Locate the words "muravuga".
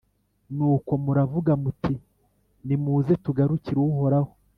1.05-1.51